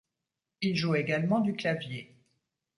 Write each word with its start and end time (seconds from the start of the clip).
Il 0.61 0.75
joue 0.75 0.95
également 0.95 1.41
du 1.41 1.53
clavier. 1.55 2.17